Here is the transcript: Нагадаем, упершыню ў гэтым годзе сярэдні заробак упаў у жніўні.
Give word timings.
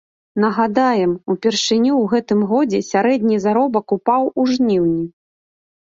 Нагадаем, 0.45 1.11
упершыню 1.33 1.93
ў 1.97 2.03
гэтым 2.15 2.39
годзе 2.55 2.79
сярэдні 2.91 3.37
заробак 3.47 3.87
упаў 4.01 4.21
у 4.39 4.51
жніўні. 4.57 5.05